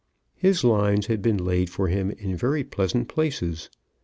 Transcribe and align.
His 0.35 0.63
lines 0.63 1.05
had 1.05 1.21
been 1.21 1.37
laid 1.45 1.69
for 1.69 1.87
him 1.87 2.09
in 2.09 2.35
very 2.35 2.63
pleasant 2.63 3.07
places. 3.07 3.69